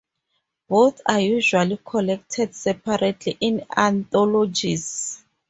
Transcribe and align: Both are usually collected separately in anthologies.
Both 0.67 0.99
are 1.05 1.19
usually 1.19 1.77
collected 1.85 2.55
separately 2.55 3.37
in 3.39 3.67
anthologies. 3.77 5.23